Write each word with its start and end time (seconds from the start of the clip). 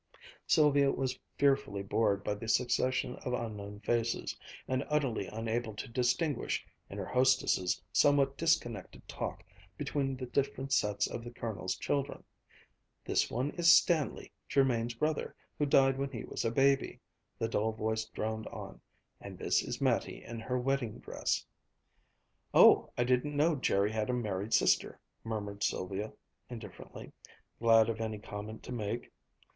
Sylvia 0.47 0.91
was 0.91 1.19
fearfully 1.37 1.83
bored 1.83 2.23
by 2.23 2.33
the 2.33 2.47
succession 2.47 3.17
of 3.17 3.33
unknown 3.33 3.81
faces, 3.81 4.35
and 4.67 4.83
utterly 4.89 5.27
unable 5.27 5.75
to 5.75 5.87
distinguish, 5.87 6.65
in 6.89 6.97
her 6.97 7.05
hostess' 7.05 7.79
somewhat 7.93 8.35
disconnected 8.35 9.07
talk, 9.07 9.43
between 9.77 10.17
the 10.17 10.25
different 10.25 10.73
sets 10.73 11.05
of 11.05 11.23
the 11.23 11.29
Colonel's 11.29 11.75
children. 11.75 12.23
"This 13.05 13.29
one 13.29 13.51
is 13.51 13.71
Stanley, 13.77 14.31
Jermain's 14.49 14.95
brother, 14.95 15.35
who 15.59 15.67
died 15.67 15.99
when 15.99 16.09
he 16.09 16.23
was 16.23 16.43
a 16.43 16.49
baby," 16.49 16.99
the 17.37 17.47
dull 17.47 17.71
voice 17.71 18.05
droned 18.05 18.47
on; 18.47 18.81
"and 19.19 19.37
this 19.37 19.61
is 19.61 19.79
Mattie 19.79 20.23
in 20.23 20.39
her 20.39 20.57
wedding 20.57 20.97
dress." 20.97 21.45
"Oh, 22.55 22.89
I 22.97 23.03
didn't 23.03 23.37
know 23.37 23.55
Jerry 23.55 23.91
had 23.91 24.09
a 24.09 24.13
married 24.13 24.55
sister," 24.55 24.99
murmured 25.23 25.61
Sylvia 25.63 26.11
indifferently, 26.49 27.11
glad 27.59 27.87
of 27.87 28.01
any 28.01 28.17
comment 28.17 28.63
to 28.63 28.71
make. 28.71 29.11